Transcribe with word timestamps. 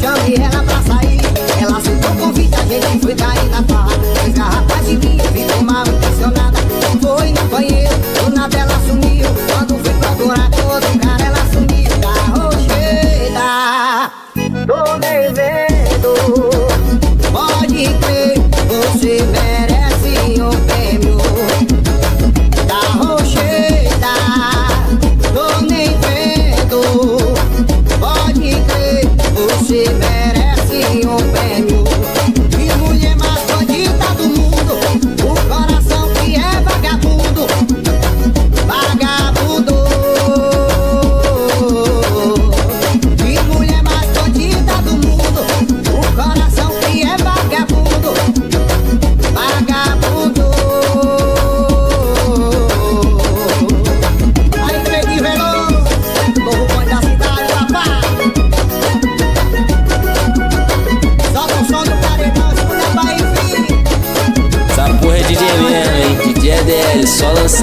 Chame 0.00 0.34
ela 0.36 0.62
pra 0.62 0.82
sair, 0.82 1.20
ela 1.60 1.78
aceitou 1.78 2.10
o 2.10 2.16
convite, 2.16 2.54
a 2.54 2.64
gente 2.64 3.00
foi 3.00 3.14
cair 3.14 3.48
na 3.50 3.62
tua 3.62 3.75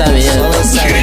sabía. 0.06 1.03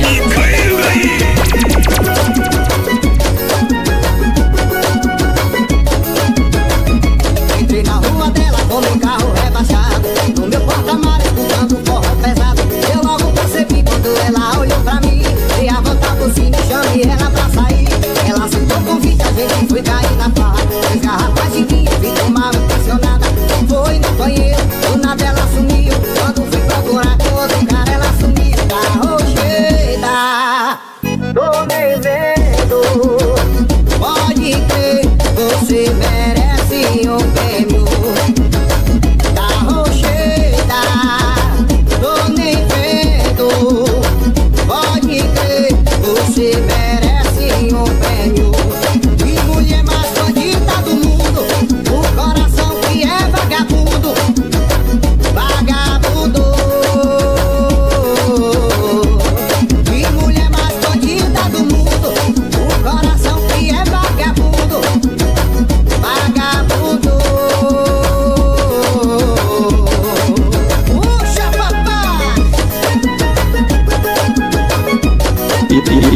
río 36.84 37.16
de 37.18 37.66
mi 37.66 37.79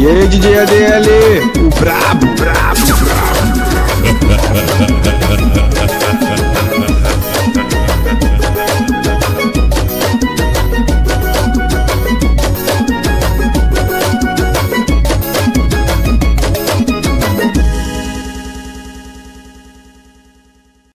E 0.05 0.07
aí, 0.07 0.27
DJ 0.27 0.59
ADL, 0.59 1.65
o 1.65 1.79
brabo, 1.79 2.27
brabo, 2.35 2.95
brabo. 3.03 3.24